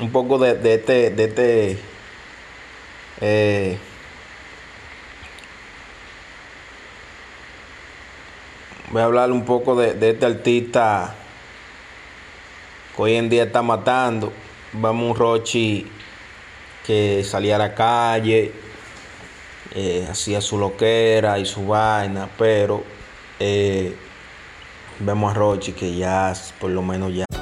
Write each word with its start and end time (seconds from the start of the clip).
un 0.00 0.12
poco 0.12 0.38
de, 0.38 0.54
de 0.54 0.74
este, 0.74 1.10
de 1.10 1.24
este 1.24 1.78
eh, 3.20 3.78
voy 8.90 9.02
a 9.02 9.04
hablar 9.04 9.32
un 9.32 9.44
poco 9.44 9.74
de, 9.74 9.94
de, 9.94 10.10
este 10.10 10.26
artista 10.26 11.14
que 12.94 13.02
hoy 13.02 13.14
en 13.14 13.28
día 13.28 13.44
está 13.44 13.62
matando. 13.62 14.32
Vamos 14.72 15.10
un 15.10 15.16
Rochi 15.16 15.90
que 16.86 17.24
salía 17.24 17.56
a 17.56 17.58
la 17.58 17.74
calle, 17.74 18.52
eh, 19.74 20.06
hacía 20.10 20.40
su 20.40 20.58
loquera 20.58 21.38
y 21.38 21.46
su 21.46 21.66
vaina, 21.66 22.28
pero 22.38 22.82
eh, 23.40 23.94
vemos 25.00 25.32
a 25.32 25.34
Rochi 25.34 25.72
que 25.72 25.94
ya 25.94 26.32
por 26.60 26.70
lo 26.70 26.82
menos 26.82 27.14
ya 27.14 27.27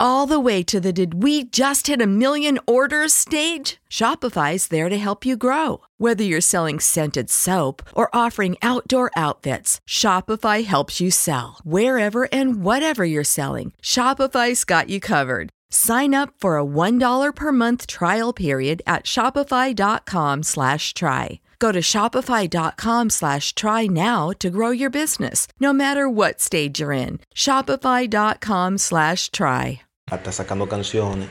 all 0.00 0.26
the 0.26 0.40
way 0.40 0.62
to 0.62 0.80
the 0.80 0.92
did 0.92 1.22
we 1.22 1.44
just 1.44 1.86
hit 1.86 2.00
a 2.00 2.06
million 2.06 2.58
orders 2.66 3.12
stage? 3.12 3.76
Shopify's 3.94 4.66
there 4.68 4.88
to 4.88 4.98
help 4.98 5.24
you 5.24 5.36
grow. 5.36 5.80
Whether 5.98 6.24
you're 6.24 6.40
selling 6.40 6.80
scented 6.80 7.30
soap 7.30 7.80
or 7.94 8.10
offering 8.12 8.56
outdoor 8.60 9.08
outfits, 9.16 9.80
Shopify 9.88 10.64
helps 10.64 11.00
you 11.00 11.12
sell. 11.12 11.58
Wherever 11.62 12.26
and 12.32 12.64
whatever 12.64 13.04
you're 13.04 13.22
selling, 13.22 13.72
Shopify's 13.80 14.64
got 14.64 14.88
you 14.88 14.98
covered. 14.98 15.50
Sign 15.74 16.14
up 16.14 16.32
for 16.38 16.56
a 16.56 16.64
$1 16.64 17.34
per 17.34 17.50
month 17.50 17.88
trial 17.88 18.32
period 18.32 18.80
at 18.86 19.02
shopify.com 19.06 20.44
slash 20.44 20.94
try. 20.94 21.40
Go 21.58 21.72
to 21.72 21.80
shopify.com 21.80 23.10
slash 23.10 23.54
try 23.56 23.88
now 23.88 24.30
to 24.38 24.50
grow 24.50 24.70
your 24.70 24.88
business, 24.88 25.48
no 25.58 25.72
matter 25.72 26.08
what 26.08 26.40
stage 26.40 26.78
you're 26.78 26.92
in. 26.92 27.18
Shopify.com 27.34 28.78
slash 28.78 29.32
try. 29.32 29.80
Está 30.08 30.30
sacando 30.30 30.68
canciones 30.68 31.28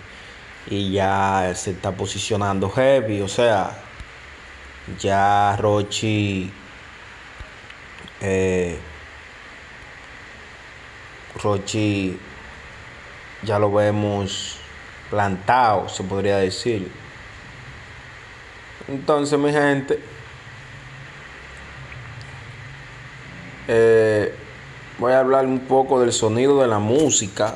y 0.70 0.92
ya 0.92 1.54
se 1.56 1.72
está 1.72 1.96
posicionando 1.96 2.70
heavy, 2.70 3.22
o 3.22 3.30
sea, 3.30 3.72
ya 5.00 5.56
Rochi 5.56 6.52
eh, 8.20 8.78
Rochi 11.42 12.20
ya 13.46 13.60
lo 13.60 13.72
vemos 13.72 14.58
plantado, 15.10 15.90
se 15.90 16.04
podría 16.04 16.38
decir. 16.38 16.92
Entonces, 18.88 19.38
mi 19.40 19.52
gente, 19.52 20.00
eh, 23.68 24.36
voy 24.98 25.14
a 25.14 25.20
hablar 25.20 25.46
un 25.46 25.60
poco 25.60 26.00
del 26.00 26.12
sonido 26.12 26.62
de 26.62 26.68
la 26.68 26.80
música. 26.80 27.56